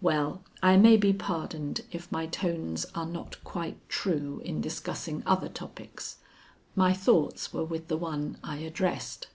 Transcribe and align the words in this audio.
Well, 0.00 0.44
I 0.62 0.76
may 0.76 0.96
be 0.96 1.12
pardoned 1.12 1.80
if 1.90 2.12
my 2.12 2.26
tones 2.28 2.86
are 2.94 3.04
not 3.04 3.42
quite 3.42 3.80
true 3.88 4.40
in 4.44 4.60
discussing 4.60 5.24
other 5.26 5.48
topics. 5.48 6.18
My 6.76 6.92
thoughts 6.92 7.52
were 7.52 7.64
with 7.64 7.88
the 7.88 7.96
one 7.96 8.38
I 8.44 8.58
addressed." 8.58 9.26